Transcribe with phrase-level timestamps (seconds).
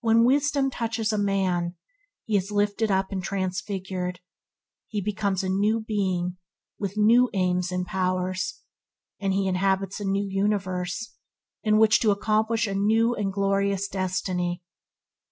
[0.00, 1.74] When wisdom touches a man,
[2.24, 4.20] he is lifted up and transfigured.
[4.86, 6.36] He becomes a new being
[6.78, 8.62] with new aims and powers,
[9.18, 11.16] and he inhabits a new universe
[11.64, 14.62] in which to accomplish a new and glorious destiny.